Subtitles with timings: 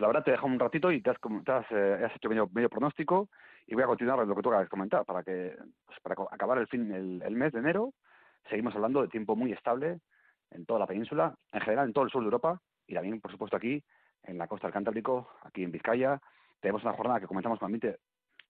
[0.00, 3.28] la verdad te he un ratito y te eh, has hecho medio, medio, pronóstico
[3.66, 6.58] y voy a continuar lo que tú acabas de comentar para que pues para acabar
[6.58, 7.92] el fin el, el, mes de enero
[8.48, 10.00] seguimos hablando de tiempo muy estable
[10.50, 13.30] en toda la península, en general en todo el sur de Europa y también por
[13.30, 13.82] supuesto aquí
[14.24, 16.20] en la costa del Cantábrico, aquí en Vizcaya,
[16.60, 17.98] tenemos una jornada que comenzamos con ambiente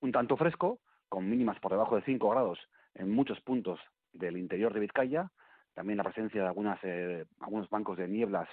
[0.00, 0.78] un tanto fresco,
[1.08, 2.58] con mínimas por debajo de 5 grados
[2.94, 3.80] en muchos puntos
[4.12, 5.30] del interior de Vizcaya,
[5.74, 8.48] también la presencia de algunas, eh, algunos bancos de nieblas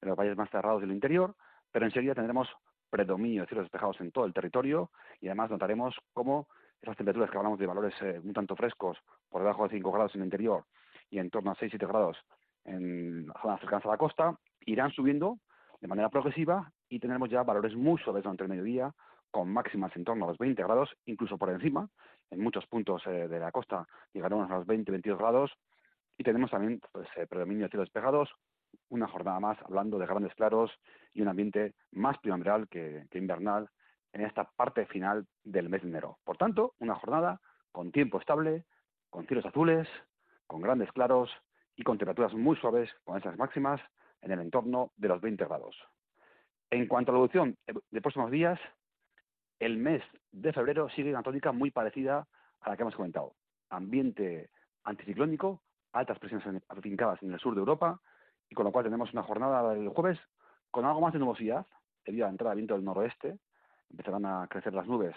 [0.00, 1.34] en los valles más cerrados del interior,
[1.76, 2.48] pero enseguida tendremos
[2.88, 4.90] predominio de cielos despejados en todo el territorio
[5.20, 6.48] y además notaremos cómo
[6.80, 8.96] esas temperaturas que hablamos de valores eh, un tanto frescos,
[9.28, 10.64] por debajo de 5 grados en el interior
[11.10, 12.16] y en torno a 6-7 grados
[12.64, 15.36] en zonas cercanas a la costa, irán subiendo
[15.82, 18.94] de manera progresiva y tendremos ya valores muy suaves durante el mediodía,
[19.30, 21.90] con máximas en torno a los 20 grados, incluso por encima.
[22.30, 25.52] En muchos puntos eh, de la costa llegaremos a los 20-22 grados
[26.16, 28.30] y tenemos también pues, eh, predominio de cielos despejados,
[28.88, 30.70] una jornada más hablando de grandes claros
[31.12, 33.68] y un ambiente más primaveral que, que invernal
[34.12, 36.18] en esta parte final del mes de enero.
[36.24, 37.40] Por tanto, una jornada
[37.72, 38.64] con tiempo estable,
[39.10, 39.88] con cielos azules,
[40.46, 41.30] con grandes claros
[41.76, 43.80] y con temperaturas muy suaves, con esas máximas
[44.22, 45.76] en el entorno de los 20 grados.
[46.70, 47.56] En cuanto a la evolución
[47.90, 48.58] de próximos días,
[49.58, 52.26] el mes de febrero sigue una tónica muy parecida
[52.60, 53.34] a la que hemos comentado.
[53.70, 54.50] Ambiente
[54.84, 58.00] anticiclónico, altas presiones afincadas en el sur de Europa,
[58.48, 60.18] y con lo cual tenemos una jornada del jueves
[60.70, 61.66] con algo más de nubosidad,
[62.04, 63.38] debido a la entrada de viento del noroeste.
[63.90, 65.14] Empezarán a crecer las nubes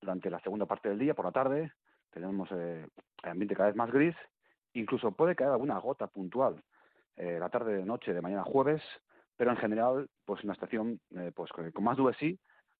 [0.00, 1.72] durante la segunda parte del día, por la tarde.
[2.10, 2.86] Tenemos eh,
[3.22, 4.16] el ambiente cada vez más gris.
[4.74, 6.62] Incluso puede caer alguna gota puntual
[7.16, 8.82] eh, la tarde de noche de mañana jueves,
[9.36, 12.38] pero en general, pues una estación eh, pues con más nubes sí,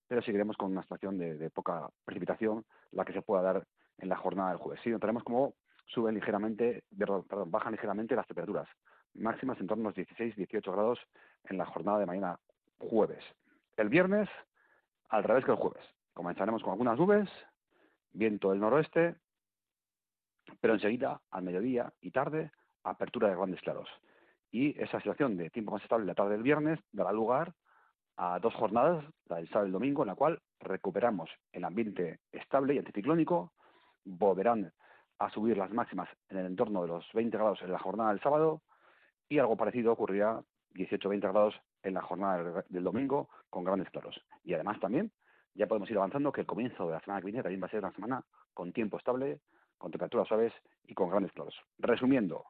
[0.08, 3.66] pero seguiremos con una estación de, poca precipitación, la que se pueda dar
[3.98, 4.80] en la jornada del jueves.
[4.82, 5.54] Sí, notaremos como
[5.86, 8.68] suben ligeramente, bajan ligeramente las temperaturas,
[9.14, 10.98] máximas en torno a los 16-18 grados
[11.44, 12.38] en la jornada de mañana
[12.78, 13.24] jueves.
[13.76, 14.28] El viernes,
[15.08, 15.84] al revés que el jueves.
[16.14, 17.28] Comenzaremos con algunas nubes,
[18.12, 19.16] viento del noroeste,
[20.60, 22.50] pero enseguida, al mediodía y tarde,
[22.84, 23.88] apertura de grandes claros
[24.52, 27.54] y esa situación de tiempo más estable la tarde del viernes dará lugar
[28.16, 32.20] a dos jornadas, la del sábado y el domingo, en la cual recuperamos el ambiente
[32.30, 33.52] estable y anticiclónico,
[34.04, 34.70] volverán
[35.18, 38.20] a subir las máximas en el entorno de los 20 grados en la jornada del
[38.20, 38.60] sábado
[39.32, 40.42] y algo parecido ocurrirá
[40.74, 44.20] 18-20 grados en la jornada del domingo con grandes claros.
[44.44, 45.10] Y además también
[45.54, 47.70] ya podemos ir avanzando que el comienzo de la semana que viene también va a
[47.70, 49.40] ser una semana con tiempo estable,
[49.78, 50.52] con temperaturas suaves
[50.84, 51.54] y con grandes claros.
[51.78, 52.44] Resumiendo,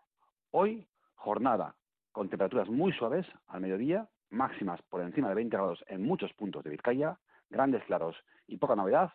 [0.50, 0.84] hoy
[1.14, 1.76] jornada
[2.10, 6.64] con temperaturas muy suaves al mediodía, máximas por encima de 20 grados en muchos puntos
[6.64, 7.16] de Vizcaya,
[7.48, 8.16] grandes claros
[8.48, 9.12] y poca novedad.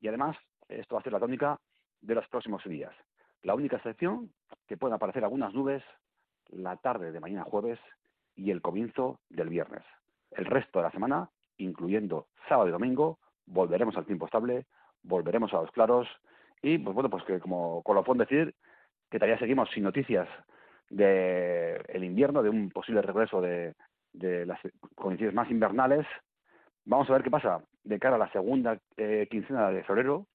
[0.00, 1.60] Y además, esto va a ser la tónica
[2.00, 2.92] de los próximos días.
[3.42, 4.32] La única excepción,
[4.66, 5.84] que pueden aparecer algunas nubes
[6.50, 7.78] la tarde de mañana jueves
[8.34, 9.82] y el comienzo del viernes.
[10.30, 14.66] El resto de la semana, incluyendo sábado y domingo, volveremos al tiempo estable,
[15.02, 16.08] volveremos a los claros
[16.62, 18.54] y, pues bueno, pues que como colofón decir
[19.10, 20.28] que todavía seguimos sin noticias
[20.90, 23.74] del el invierno, de un posible regreso de,
[24.12, 24.60] de las
[24.94, 26.06] condiciones más invernales.
[26.84, 30.26] Vamos a ver qué pasa de cara a la segunda eh, quincena de febrero.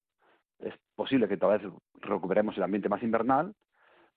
[0.58, 3.54] Es posible que tal vez recuperemos el ambiente más invernal,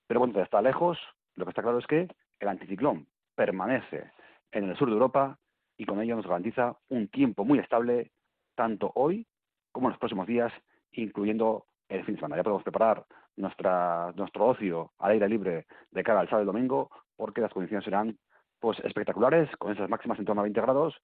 [0.06, 0.98] pero bueno, está lejos.
[1.36, 2.08] Lo que está claro es que
[2.40, 4.10] el anticiclón permanece
[4.52, 5.38] en el sur de Europa
[5.76, 8.10] y con ello nos garantiza un tiempo muy estable,
[8.54, 9.26] tanto hoy
[9.72, 10.52] como en los próximos días,
[10.92, 12.36] incluyendo el fin de semana.
[12.36, 13.04] Ya podemos preparar
[13.36, 18.18] nuestro ocio al aire libre de cara al sábado y domingo, porque las condiciones serán
[18.58, 20.94] pues espectaculares, con esas máximas en torno a 20 grados,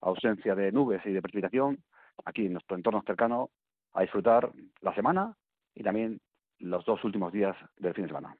[0.00, 1.84] ausencia de nubes y de precipitación,
[2.24, 3.50] aquí en nuestro entorno cercano,
[3.92, 4.50] a disfrutar
[4.80, 5.36] la semana
[5.74, 6.18] y también
[6.58, 8.32] los dos últimos días del fin de semana.